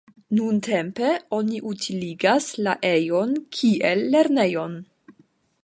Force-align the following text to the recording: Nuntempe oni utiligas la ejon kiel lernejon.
Nuntempe 0.35 1.09
oni 1.39 1.59
utiligas 1.73 2.47
la 2.69 2.75
ejon 2.93 3.37
kiel 3.59 4.05
lernejon. 4.17 4.79